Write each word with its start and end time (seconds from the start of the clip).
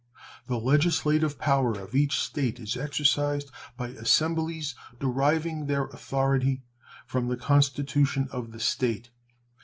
The 0.47 0.57
legislative 0.57 1.37
power 1.37 1.73
of 1.79 1.93
each 1.93 2.19
State 2.19 2.59
is 2.59 2.75
exercised 2.75 3.51
by 3.77 3.89
assemblies 3.89 4.73
deriving 4.99 5.67
their 5.67 5.83
authority 5.85 6.63
from 7.05 7.27
the 7.27 7.37
constitution 7.37 8.27
of 8.31 8.51
the 8.51 8.59
State. 8.59 9.11